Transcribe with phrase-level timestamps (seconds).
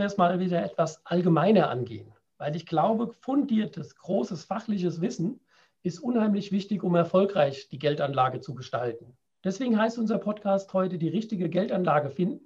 [0.00, 5.40] wir es mal wieder etwas allgemeiner angehen, weil ich glaube, fundiertes, großes fachliches Wissen
[5.82, 9.16] ist unheimlich wichtig, um erfolgreich die Geldanlage zu gestalten.
[9.44, 12.40] Deswegen heißt unser Podcast heute die richtige Geldanlage finden.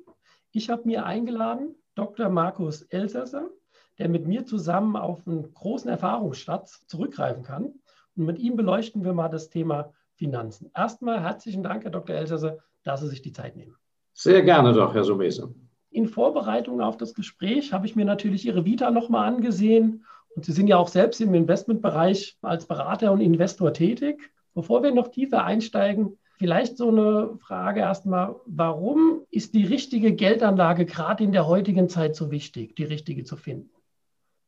[0.50, 2.28] Ich habe mir eingeladen Dr.
[2.28, 3.48] Markus Elsasser,
[3.98, 7.74] der mit mir zusammen auf einen großen Erfahrungsschatz zurückgreifen kann.
[8.16, 10.70] Und mit ihm beleuchten wir mal das Thema Finanzen.
[10.76, 12.16] Erstmal herzlichen Dank, Herr Dr.
[12.16, 13.76] Elsasser, dass Sie sich die Zeit nehmen.
[14.12, 15.54] Sehr gerne doch, Herr Sumese
[15.94, 20.04] in Vorbereitung auf das Gespräch habe ich mir natürlich Ihre Vita nochmal angesehen.
[20.34, 24.18] Und Sie sind ja auch selbst im Investmentbereich als Berater und Investor tätig.
[24.54, 30.84] Bevor wir noch tiefer einsteigen, vielleicht so eine Frage erstmal, warum ist die richtige Geldanlage
[30.84, 33.70] gerade in der heutigen Zeit so wichtig, die richtige zu finden?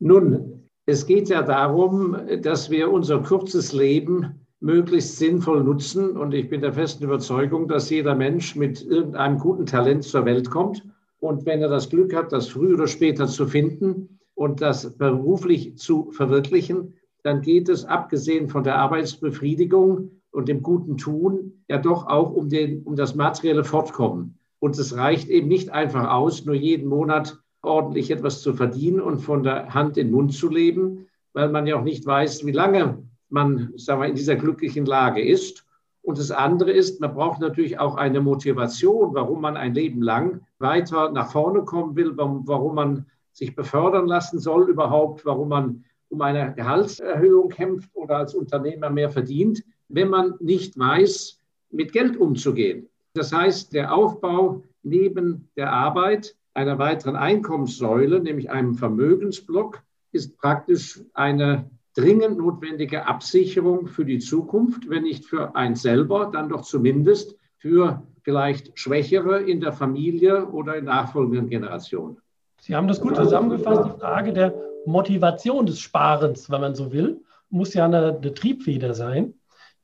[0.01, 6.17] Nun, es geht ja darum, dass wir unser kurzes Leben möglichst sinnvoll nutzen.
[6.17, 10.51] Und ich bin der festen Überzeugung, dass jeder Mensch mit irgendeinem guten Talent zur Welt
[10.51, 10.83] kommt
[11.27, 15.77] und wenn er das Glück hat, das früher oder später zu finden und das beruflich
[15.77, 22.07] zu verwirklichen, dann geht es, abgesehen von der Arbeitsbefriedigung und dem guten Tun, ja doch
[22.07, 24.39] auch um, den, um das materielle Fortkommen.
[24.61, 29.19] Und es reicht eben nicht einfach aus, nur jeden Monat ordentlich etwas zu verdienen und
[29.19, 32.53] von der Hand in den Mund zu leben, weil man ja auch nicht weiß, wie
[32.53, 35.67] lange man sagen wir, in dieser glücklichen Lage ist.
[36.03, 40.46] Und das andere ist, man braucht natürlich auch eine Motivation, warum man ein Leben lang
[40.59, 46.23] weiter nach vorne kommen will, warum man sich befördern lassen soll überhaupt, warum man um
[46.23, 51.41] eine Gehaltserhöhung kämpft oder als Unternehmer mehr verdient, wenn man nicht weiß,
[51.71, 52.89] mit Geld umzugehen.
[53.13, 61.03] Das heißt, der Aufbau neben der Arbeit einer weiteren Einkommenssäule, nämlich einem Vermögensblock, ist praktisch
[61.13, 67.37] eine dringend notwendige Absicherung für die Zukunft, wenn nicht für eins selber, dann doch zumindest
[67.59, 72.17] für vielleicht Schwächere in der Familie oder in nachfolgenden Generationen.
[72.61, 73.85] Sie haben das gut zusammengefasst.
[73.95, 74.53] Die Frage der
[74.85, 77.21] Motivation des Sparens, wenn man so will,
[77.51, 79.35] muss ja eine, eine Triebfeder sein.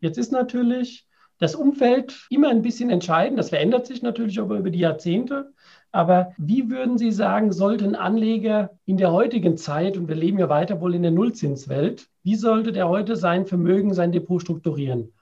[0.01, 1.07] Jetzt ist natürlich
[1.39, 3.39] das Umfeld immer ein bisschen entscheidend.
[3.39, 5.53] Das verändert sich natürlich aber über die Jahrzehnte.
[5.93, 10.49] Aber wie würden Sie sagen, sollten Anleger in der heutigen Zeit, und wir leben ja
[10.49, 15.13] weiter wohl in der Nullzinswelt, wie sollte der heute sein Vermögen, sein Depot strukturieren?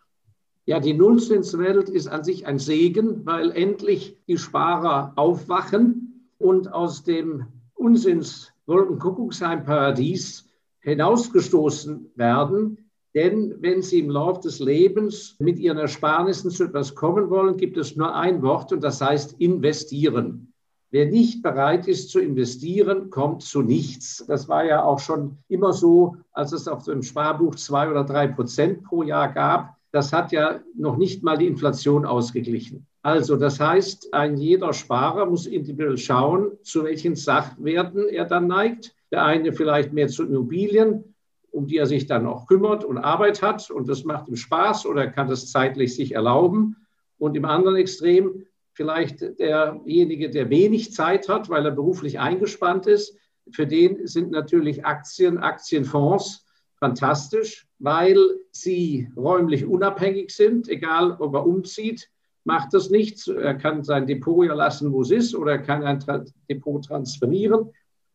[0.70, 7.02] Ja, die Nullzinswelt ist an sich ein Segen, weil endlich die Sparer aufwachen und aus
[7.02, 10.48] dem Unsinns Wolkenkuckucksheim-Paradies
[10.78, 12.88] hinausgestoßen werden.
[13.16, 17.76] Denn wenn Sie im Laufe des Lebens mit Ihren Ersparnissen zu etwas kommen wollen, gibt
[17.76, 20.52] es nur ein Wort und das heißt investieren.
[20.92, 24.24] Wer nicht bereit ist zu investieren, kommt zu nichts.
[24.28, 28.28] Das war ja auch schon immer so, als es auf dem Sparbuch zwei oder drei
[28.28, 29.79] Prozent pro Jahr gab.
[29.92, 32.86] Das hat ja noch nicht mal die Inflation ausgeglichen.
[33.02, 38.94] Also das heißt, ein jeder Sparer muss individuell schauen, zu welchen Sachwerten er dann neigt.
[39.10, 41.14] Der eine vielleicht mehr zu Immobilien,
[41.50, 44.86] um die er sich dann auch kümmert und Arbeit hat und das macht ihm Spaß
[44.86, 46.76] oder er kann das zeitlich sich erlauben.
[47.18, 53.16] Und im anderen Extrem vielleicht derjenige, der wenig Zeit hat, weil er beruflich eingespannt ist.
[53.50, 56.46] Für den sind natürlich Aktien, Aktienfonds
[56.80, 58.18] fantastisch, weil
[58.50, 60.68] sie räumlich unabhängig sind.
[60.68, 62.10] Egal, ob er umzieht,
[62.44, 63.28] macht das nichts.
[63.28, 66.84] Er kann sein Depot ja lassen, wo es ist, oder er kann ein Tra Depot
[66.84, 67.70] transferieren.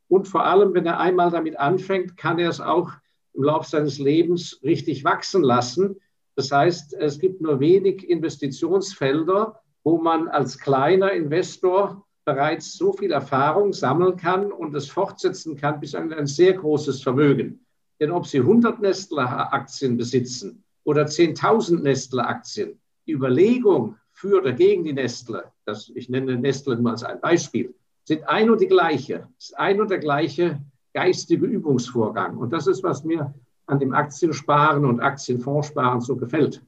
[0.07, 2.91] Und vor allem, wenn er einmal damit anfängt, kann er es auch
[3.33, 5.97] im Laufe seines Lebens richtig wachsen lassen.
[6.35, 13.11] Das heißt, es gibt nur wenig Investitionsfelder, wo man als kleiner Investor bereits so viel
[13.11, 17.64] Erfahrung sammeln kann und es fortsetzen kann bis an ein sehr großes Vermögen.
[17.99, 24.93] Denn ob Sie 100 Nestle-Aktien besitzen oder 10.000 Nestle-Aktien, die Überlegung für oder gegen die
[24.93, 29.27] Nestle, das, ich nenne Nestle nur als ein Beispiel, sind ein und die gleiche.
[29.37, 30.61] Ist ein und der gleiche
[30.93, 32.37] geistige Übungsvorgang.
[32.37, 33.33] Und das ist, was mir
[33.67, 36.61] an dem Aktiensparen und Aktienfondssparen so gefällt.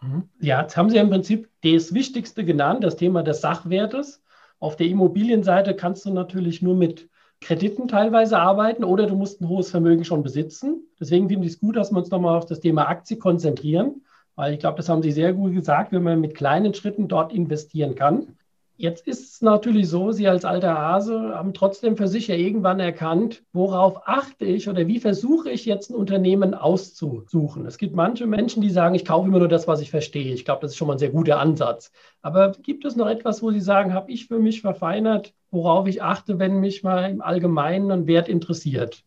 [0.00, 0.24] Mhm.
[0.40, 4.22] Ja, jetzt haben Sie im Prinzip das Wichtigste genannt, das Thema des Sachwertes.
[4.60, 7.08] Auf der Immobilienseite kannst du natürlich nur mit
[7.44, 10.88] Krediten teilweise arbeiten oder du musst ein hohes Vermögen schon besitzen.
[10.98, 14.02] Deswegen finde ich es gut, dass wir uns nochmal auf das Thema Aktie konzentrieren,
[14.34, 17.34] weil ich glaube, das haben Sie sehr gut gesagt, wenn man mit kleinen Schritten dort
[17.34, 18.38] investieren kann.
[18.76, 22.80] Jetzt ist es natürlich so, Sie als alter Hase haben trotzdem für sich ja irgendwann
[22.80, 27.66] erkannt, worauf achte ich oder wie versuche ich jetzt ein Unternehmen auszusuchen.
[27.66, 30.34] Es gibt manche Menschen, die sagen, ich kaufe immer nur das, was ich verstehe.
[30.34, 31.92] Ich glaube, das ist schon mal ein sehr guter Ansatz.
[32.20, 36.02] Aber gibt es noch etwas, wo Sie sagen, habe ich für mich verfeinert, worauf ich
[36.02, 39.04] achte, wenn mich mal im Allgemeinen ein Wert interessiert?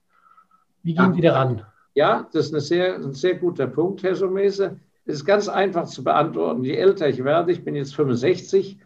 [0.82, 1.14] Wie gehen ja.
[1.14, 1.66] Sie daran?
[1.94, 4.80] Ja, das ist sehr, ein sehr guter Punkt, Herr Somese.
[5.06, 6.64] Es ist ganz einfach zu beantworten.
[6.64, 8.78] Je älter ich werde, ich bin jetzt 65,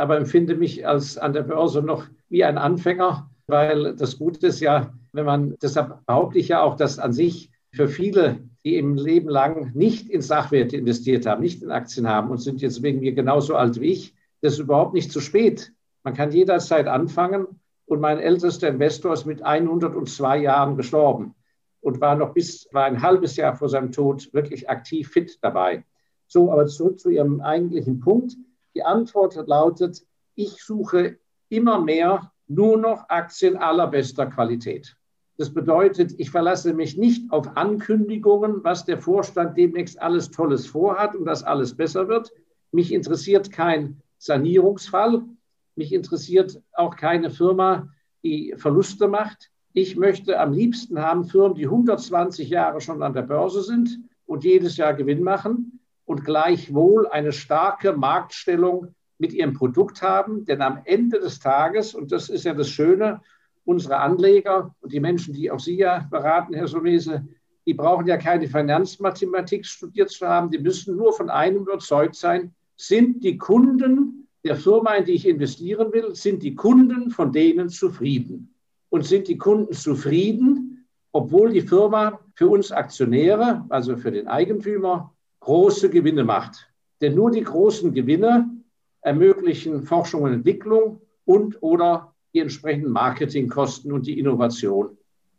[0.00, 4.60] aber empfinde mich als an der Börse noch wie ein Anfänger, weil das Gute ist
[4.60, 8.96] ja, wenn man, deshalb behaupte ich ja auch, dass an sich für viele, die im
[8.96, 13.00] Leben lang nicht in Sachwerte investiert haben, nicht in Aktien haben und sind jetzt wegen
[13.00, 15.72] mir genauso alt wie ich, das ist überhaupt nicht zu spät.
[16.02, 17.46] Man kann jederzeit anfangen
[17.84, 21.34] und mein ältester Investor ist mit 102 Jahren gestorben
[21.80, 25.84] und war noch bis, war ein halbes Jahr vor seinem Tod wirklich aktiv fit dabei.
[26.26, 28.36] So, aber zurück zu Ihrem eigentlichen Punkt.
[28.74, 30.02] Die Antwort lautet,
[30.34, 31.18] ich suche
[31.48, 34.96] immer mehr nur noch Aktien allerbester Qualität.
[35.36, 41.16] Das bedeutet, ich verlasse mich nicht auf Ankündigungen, was der Vorstand demnächst alles Tolles vorhat
[41.16, 42.32] und dass alles besser wird.
[42.72, 45.22] Mich interessiert kein Sanierungsfall.
[45.76, 47.88] Mich interessiert auch keine Firma,
[48.22, 49.50] die Verluste macht.
[49.72, 54.44] Ich möchte am liebsten haben Firmen, die 120 Jahre schon an der Börse sind und
[54.44, 55.79] jedes Jahr Gewinn machen
[56.10, 60.44] und gleichwohl eine starke Marktstellung mit ihrem Produkt haben.
[60.44, 63.20] Denn am Ende des Tages, und das ist ja das Schöne,
[63.64, 67.28] unsere Anleger und die Menschen, die auch Sie ja beraten, Herr Somese,
[67.64, 70.50] die brauchen ja keine Finanzmathematik studiert zu haben.
[70.50, 75.28] Die müssen nur von einem überzeugt sein, sind die Kunden der Firma, in die ich
[75.28, 78.52] investieren will, sind die Kunden von denen zufrieden.
[78.88, 85.14] Und sind die Kunden zufrieden, obwohl die Firma für uns Aktionäre, also für den Eigentümer,
[85.40, 86.70] große Gewinne macht.
[87.00, 88.48] Denn nur die großen Gewinne
[89.02, 94.96] ermöglichen Forschung und Entwicklung und oder die entsprechenden Marketingkosten und die Innovation.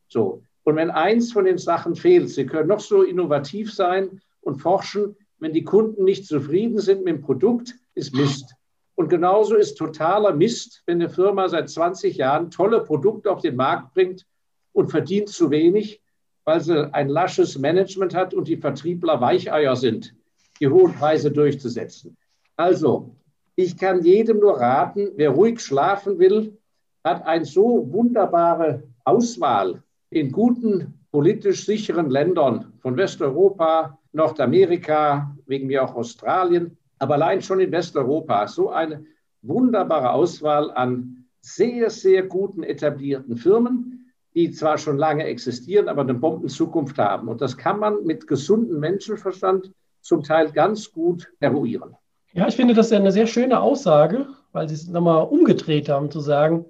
[0.07, 0.44] So.
[0.63, 5.15] Und wenn eins von den Sachen fehlt, Sie können noch so innovativ sein und forschen,
[5.39, 8.53] wenn die Kunden nicht zufrieden sind mit dem Produkt, ist Mist.
[8.95, 13.56] Und genauso ist totaler Mist, wenn eine Firma seit 20 Jahren tolle Produkte auf den
[13.56, 14.27] Markt bringt
[14.74, 16.00] und verdient zu wenig,
[16.45, 20.15] weil sie ein lasches Management hat und die Vertriebler Weicheier sind,
[20.59, 22.17] die hohen Preise durchzusetzen.
[22.55, 23.15] Also,
[23.55, 26.57] ich kann jedem nur raten, wer ruhig schlafen will,
[27.03, 35.83] hat eine so wunderbare Auswahl in guten, politisch sicheren Ländern von Westeuropa, Nordamerika, wegen mir
[35.83, 39.03] auch Australien, aber allein schon in Westeuropa so eine
[39.41, 44.00] wunderbare Auswahl an sehr, sehr guten etablierten Firmen,
[44.33, 47.27] die zwar schon lange existieren, aber eine Bombenzukunft haben.
[47.27, 51.95] Und das kann man mit gesundem Menschenverstand zum Teil ganz gut eruieren.
[52.33, 56.09] Ja, ich finde das ja eine sehr schöne Aussage, weil Sie es nochmal umgedreht haben,
[56.11, 56.65] zu sagen,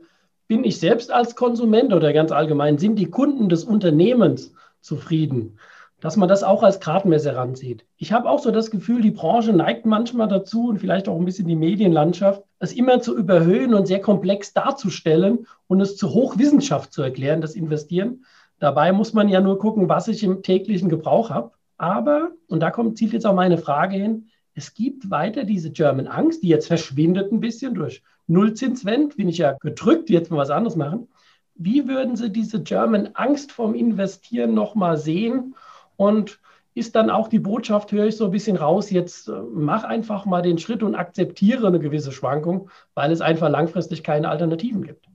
[0.48, 5.58] bin ich selbst als Konsument oder ganz allgemein, sind die Kunden des Unternehmens zufrieden?
[6.02, 7.86] dass man das auch als Gradmesser ranzieht.
[7.96, 11.26] Ich habe auch so das Gefühl, die Branche neigt manchmal dazu und vielleicht auch ein
[11.26, 16.94] bisschen die Medienlandschaft, es immer zu überhöhen und sehr komplex darzustellen und es zu Hochwissenschaft
[16.94, 18.24] zu erklären, das Investieren.
[18.60, 21.52] Dabei muss man ja nur gucken, was ich im täglichen Gebrauch habe.
[21.78, 26.06] Aber, und da kommt, zielt jetzt auch meine Frage hin, es gibt weiter diese German
[26.06, 30.52] Angst, die jetzt verschwindet ein bisschen durch Nullzinswend, bin ich ja gedrückt, jetzt mal was
[30.52, 31.08] anderes machen.
[31.56, 35.56] Wie würden Sie diese German Angst vom Investieren nochmal sehen?
[35.96, 36.40] Und
[36.74, 40.26] ist dann auch die Botschaft, höre ich so ein bisschen raus, jetzt äh, mach einfach
[40.26, 45.08] mal den Schritt und akzeptiere eine gewisse Schwankung, weil es einfach langfristig keine Alternativen gibt.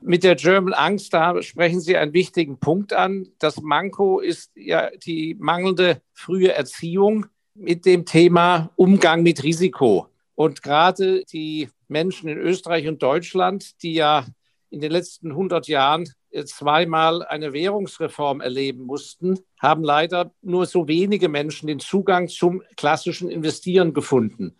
[0.00, 3.28] Mit der German Angst, da sprechen Sie einen wichtigen Punkt an.
[3.38, 10.08] Das Manko ist ja die mangelnde frühe Erziehung mit dem Thema Umgang mit Risiko.
[10.34, 14.26] Und gerade die Menschen in Österreich und Deutschland, die ja
[14.70, 16.08] in den letzten 100 Jahren
[16.44, 23.30] zweimal eine Währungsreform erleben mussten, haben leider nur so wenige Menschen den Zugang zum klassischen
[23.30, 24.56] Investieren gefunden.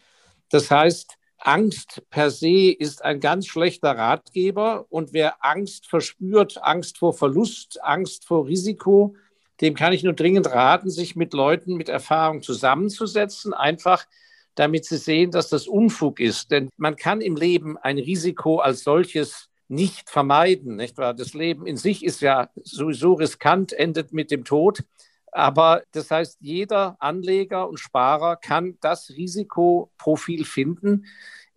[0.48, 6.98] Das heißt, Angst per se ist ein ganz schlechter Ratgeber und wer Angst verspürt, Angst
[6.98, 9.14] vor Verlust, Angst vor Risiko,
[9.60, 14.06] dem kann ich nur dringend raten, sich mit Leuten mit Erfahrung zusammenzusetzen, einfach
[14.54, 16.50] damit sie sehen, dass das Unfug ist.
[16.50, 20.76] Denn man kann im Leben ein Risiko als solches nicht vermeiden.
[20.76, 21.14] Nicht wahr?
[21.14, 24.84] Das Leben in sich ist ja sowieso riskant, endet mit dem Tod.
[25.32, 31.04] Aber das heißt, jeder Anleger und Sparer kann das Risikoprofil finden,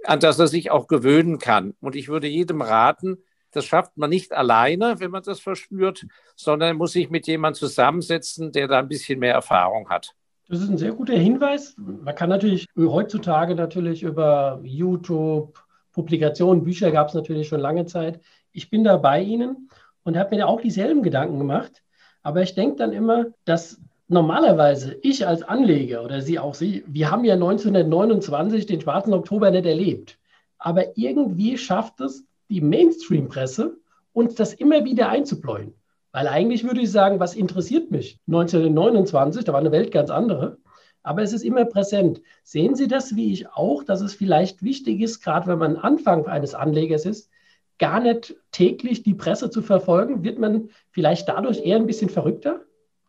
[0.04, 1.76] an das er sich auch gewöhnen kann.
[1.80, 3.18] Und ich würde jedem raten,
[3.52, 8.52] das schafft man nicht alleine, wenn man das verspürt, sondern muss sich mit jemandem zusammensetzen,
[8.52, 10.14] der da ein bisschen mehr Erfahrung hat.
[10.50, 11.76] Das ist ein sehr guter Hinweis.
[11.78, 15.64] Man kann natürlich heutzutage natürlich über YouTube,
[16.00, 18.22] Publikationen, Bücher gab es natürlich schon lange Zeit.
[18.54, 19.70] Ich bin da bei Ihnen
[20.04, 21.84] und habe mir auch dieselben Gedanken gemacht.
[22.24, 27.12] Aber ich denke dann immer, dass normalerweise ich als Anleger oder Sie auch Sie, wir
[27.12, 30.18] haben ja 1929 den schwarzen Oktober nicht erlebt.
[30.58, 33.78] Aber irgendwie schafft es die Mainstream-Presse,
[34.14, 35.74] uns das immer wieder einzubläuen.
[36.12, 38.20] Weil eigentlich würde ich sagen, was interessiert mich?
[38.28, 40.58] 1929, da war eine Welt ganz andere.
[41.04, 42.22] Aber es ist immer präsent.
[42.44, 46.28] Sehen Sie das wie ich auch, dass es vielleicht wichtig ist, gerade wenn man Anfang
[46.28, 47.30] eines Anlegers ist,
[47.78, 50.24] gar nicht täglich die Presse zu verfolgen?
[50.24, 52.62] Wird man vielleicht dadurch eher ein bisschen verrückter?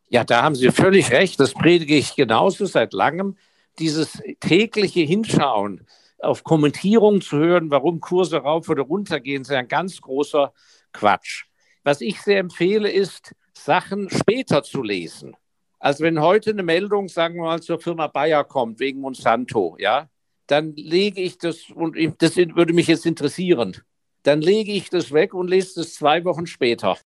[0.08, 1.38] Ja, da haben Sie völlig recht.
[1.40, 3.36] Das predige ich genauso seit langem.
[3.78, 5.86] Dieses tägliche Hinschauen,
[6.18, 10.52] auf Kommentierungen zu hören, warum Kurse rauf oder runter gehen, ist ein ganz großer
[10.92, 11.44] Quatsch.
[11.82, 15.36] Was ich sehr empfehle, ist, Sachen später zu lesen.
[15.80, 20.10] Also wenn heute eine Meldung, sagen wir mal, zur Firma Bayer kommt, wegen Monsanto, ja,
[20.46, 23.76] dann lege ich das, und das würde mich jetzt interessieren,
[24.22, 26.98] dann lege ich das weg und lese es zwei Wochen später.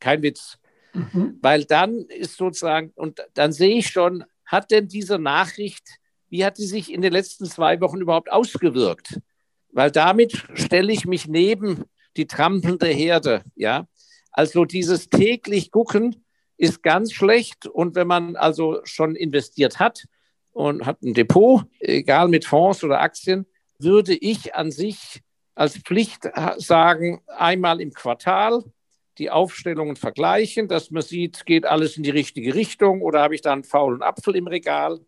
[0.00, 0.58] Kein Witz.
[0.92, 1.38] Mhm.
[1.40, 5.88] Weil dann ist sozusagen, und dann sehe ich schon, hat denn diese Nachricht,
[6.28, 9.18] wie hat die sich in den letzten zwei Wochen überhaupt ausgewirkt?
[9.72, 11.84] Weil damit stelle ich mich neben
[12.16, 13.86] die trampelnde Herde, ja.
[14.32, 16.24] Also dieses täglich gucken
[16.60, 17.66] ist ganz schlecht.
[17.66, 20.04] Und wenn man also schon investiert hat
[20.52, 23.46] und hat ein Depot, egal mit Fonds oder Aktien,
[23.78, 25.22] würde ich an sich
[25.54, 28.62] als Pflicht sagen, einmal im Quartal
[29.18, 33.42] die Aufstellungen vergleichen, dass man sieht, geht alles in die richtige Richtung oder habe ich
[33.42, 35.00] da einen faulen Apfel im Regal.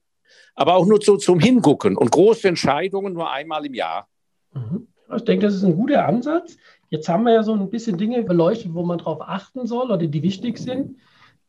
[0.54, 4.08] Aber auch nur so zum Hingucken und große Entscheidungen nur einmal im Jahr.
[4.54, 4.88] Mhm.
[5.14, 6.56] Ich denke, das ist ein guter Ansatz.
[6.88, 10.06] Jetzt haben wir ja so ein bisschen Dinge beleuchtet, wo man darauf achten soll oder
[10.06, 10.96] die wichtig sind.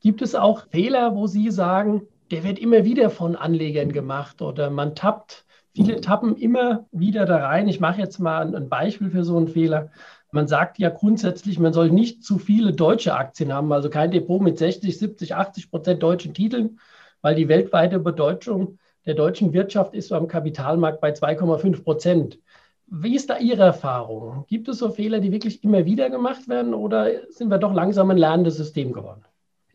[0.04, 4.70] Gibt es auch Fehler, wo Sie sagen, der wird immer wieder von Anlegern gemacht oder
[4.70, 7.70] man tappt, viele tappen immer wieder da rein.
[7.70, 9.92] Ich mache jetzt mal ein Beispiel für so einen Fehler.
[10.34, 14.42] Man sagt ja grundsätzlich, man soll nicht zu viele deutsche Aktien haben, also kein Depot
[14.42, 16.82] mit 60, 70, 80 Prozent deutschen Titeln,
[17.22, 22.40] weil die weltweite Bedeutung der deutschen Wirtschaft ist am Kapitalmarkt bei 2,5 Prozent.
[22.88, 24.44] Wie ist da Ihre Erfahrung?
[24.50, 28.12] Gibt es so Fehler, die wirklich immer wieder gemacht werden oder sind wir doch langsam
[28.12, 29.24] ein lernendes System geworden?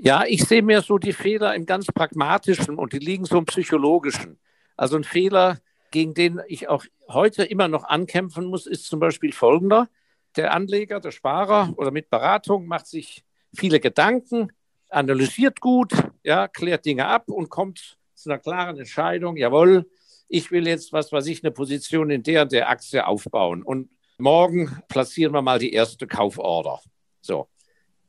[0.00, 3.46] Ja, ich sehe mir so die Fehler im ganz pragmatischen und die liegen so im
[3.46, 4.38] psychologischen.
[4.76, 5.58] Also ein Fehler,
[5.90, 9.88] gegen den ich auch heute immer noch ankämpfen muss, ist zum Beispiel folgender.
[10.36, 14.52] Der Anleger, der Sparer oder mit Beratung macht sich viele Gedanken,
[14.88, 19.90] analysiert gut, ja, klärt Dinge ab und kommt zu einer klaren Entscheidung, jawohl,
[20.28, 23.64] ich will jetzt, was weiß ich, eine Position in der und der Aktie aufbauen.
[23.64, 26.80] Und morgen platzieren wir mal die erste Kauforder.
[27.20, 27.48] So,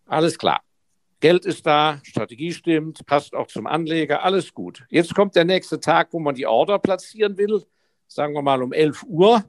[0.06, 0.62] alles klar.
[1.20, 4.86] Geld ist da, Strategie stimmt, passt auch zum Anleger, alles gut.
[4.90, 7.64] Jetzt kommt der nächste Tag, wo man die Order platzieren will,
[8.08, 9.44] sagen wir mal um 11 Uhr,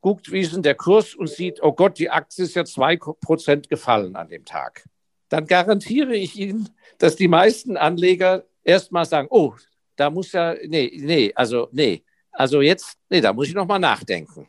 [0.00, 3.68] guckt, wie ist denn der Kurs und sieht, oh Gott, die Aktie ist ja 2%
[3.68, 4.84] gefallen an dem Tag.
[5.28, 6.68] Dann garantiere ich Ihnen,
[6.98, 9.54] dass die meisten Anleger erstmal sagen, oh,
[9.96, 12.02] da muss ja, nee, nee, also nee,
[12.32, 14.48] also jetzt, nee, da muss ich nochmal nachdenken.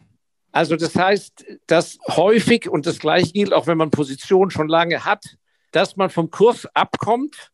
[0.52, 5.06] Also das heißt, dass häufig, und das gleiche gilt auch, wenn man Position schon lange
[5.06, 5.38] hat,
[5.76, 7.52] dass man vom Kurs abkommt,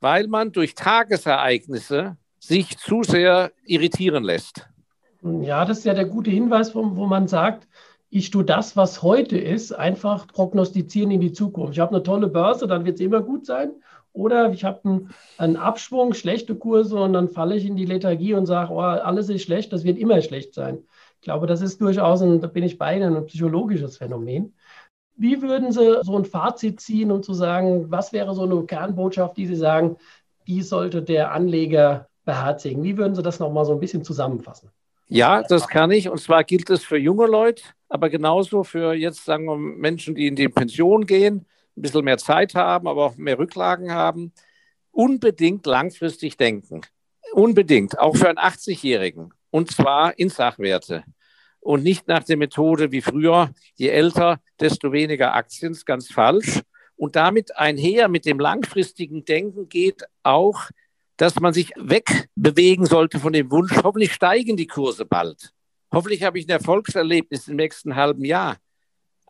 [0.00, 4.66] weil man durch Tagesereignisse sich zu sehr irritieren lässt.
[5.22, 7.68] Ja, das ist ja der gute Hinweis, wo, wo man sagt,
[8.08, 11.74] ich tue das, was heute ist, einfach prognostizieren in die Zukunft.
[11.74, 13.70] Ich habe eine tolle Börse, dann wird es immer gut sein.
[14.12, 18.34] Oder ich habe einen, einen, Abschwung, schlechte Kurse und dann falle ich in die Lethargie
[18.34, 20.78] und sage, oh, alles ist schlecht, das wird immer schlecht sein.
[21.20, 24.54] Ich glaube, das ist durchaus, ein, da bin ich bei Ihnen, ein psychologisches Phänomen.
[25.16, 29.36] Wie würden Sie so ein Fazit ziehen, um zu sagen, was wäre so eine Kernbotschaft,
[29.36, 29.96] die Sie sagen,
[30.46, 32.82] die sollte der Anleger beherzigen?
[32.82, 34.70] Wie würden Sie das nochmal so ein bisschen zusammenfassen?
[35.08, 36.08] Ja, das kann ich.
[36.08, 40.28] Und zwar gilt es für junge Leute, aber genauso für jetzt, sagen wir, Menschen, die
[40.28, 44.32] in die Pension gehen, ein bisschen mehr Zeit haben, aber auch mehr Rücklagen haben.
[44.92, 46.82] Unbedingt langfristig denken.
[47.32, 49.34] Unbedingt, auch für einen 80-Jährigen.
[49.50, 51.04] Und zwar in Sachwerte
[51.60, 56.60] und nicht nach der Methode wie früher, je älter, desto weniger Aktien, ist ganz falsch.
[56.96, 60.70] Und damit einher mit dem langfristigen Denken geht auch,
[61.16, 65.50] dass man sich wegbewegen sollte von dem Wunsch, hoffentlich steigen die Kurse bald.
[65.92, 68.56] Hoffentlich habe ich ein Erfolgserlebnis im nächsten halben Jahr.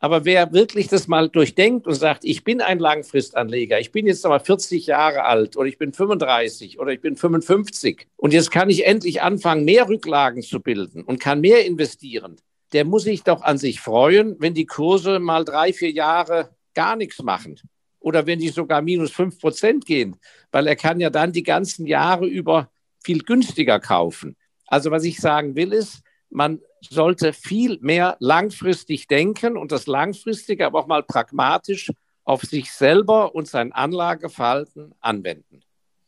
[0.02, 4.24] Aber wer wirklich das mal durchdenkt und sagt, ich bin ein Langfristanleger, ich bin jetzt
[4.24, 8.70] aber 40 Jahre alt oder ich bin 35 oder ich bin 55 und jetzt kann
[8.70, 12.36] ich endlich anfangen, mehr Rücklagen zu bilden und kann mehr investieren,
[12.72, 16.96] der muss sich doch an sich freuen, wenn die Kurse mal drei, vier Jahre gar
[16.96, 17.60] nichts machen
[17.98, 20.16] oder wenn die sogar minus fünf Prozent gehen,
[20.50, 22.70] weil er kann ja dann die ganzen Jahre über
[23.04, 24.36] viel günstiger kaufen.
[24.66, 30.66] Also was ich sagen will ist, man sollte viel mehr langfristig denken und das langfristige,
[30.66, 31.92] aber auch mal pragmatisch
[32.24, 35.60] auf sich selber und sein Anlageverhalten anwenden.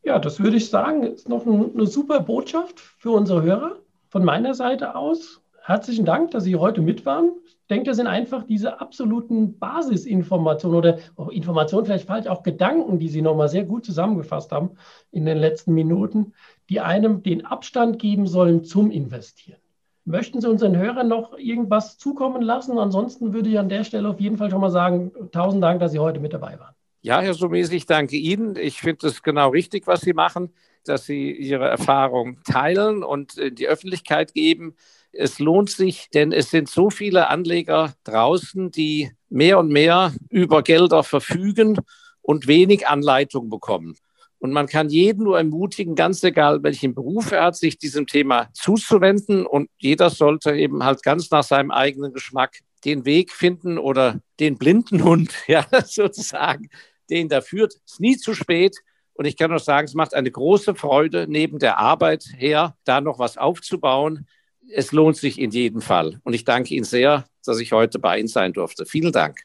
[0.05, 3.77] Ja, das würde ich sagen, ist noch eine super Botschaft für unsere Hörer.
[4.09, 7.33] Von meiner Seite aus herzlichen Dank, dass Sie heute mit waren.
[7.47, 12.99] Ich denke, das sind einfach diese absoluten Basisinformationen oder auch Informationen, vielleicht falsch, auch Gedanken,
[12.99, 14.73] die Sie nochmal sehr gut zusammengefasst haben
[15.11, 16.35] in den letzten Minuten,
[16.69, 19.62] die einem den Abstand geben sollen zum Investieren.
[20.05, 22.79] Möchten Sie unseren Hörern noch irgendwas zukommen lassen?
[22.79, 25.93] Ansonsten würde ich an der Stelle auf jeden Fall schon mal sagen, tausend Dank, dass
[25.93, 26.75] Sie heute mit dabei waren.
[27.03, 28.57] Ja, Herr Sumes, ich danke Ihnen.
[28.57, 30.51] Ich finde es genau richtig, was Sie machen,
[30.85, 34.75] dass Sie Ihre Erfahrung teilen und in die Öffentlichkeit geben.
[35.13, 40.63] Es lohnt sich, denn es sind so viele Anleger draußen, die mehr und mehr über
[40.63, 41.79] Gelder verfügen
[42.23, 43.97] und wenig Anleitung bekommen.
[44.43, 48.49] Und man kann jeden nur ermutigen, ganz egal welchen Beruf er hat, sich diesem Thema
[48.55, 49.47] zuzuwenden.
[49.47, 54.59] Und jeder sollte eben halt ganz nach seinem eigenen Geschmack den Weg finden oder den
[54.59, 56.71] blinden Hund, ja, sozusagen,
[57.09, 57.75] den da führt.
[57.87, 58.79] Es ist nie zu spät.
[59.15, 63.01] Und ich kann nur sagen, es macht eine große Freude, neben der Arbeit her, da
[63.01, 64.27] noch was aufzubauen.
[64.73, 66.19] Es lohnt sich in jedem Fall.
[66.25, 68.87] Und ich danke Ihnen sehr, dass ich heute bei Ihnen sein durfte.
[68.87, 69.45] Vielen Dank.